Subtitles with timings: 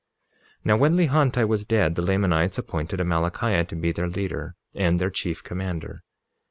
[0.65, 4.97] 47:19 Now, when Lehonti was dead, the Lamanites appointed Amalickiah to be their leader and
[4.97, 6.01] their chief commander.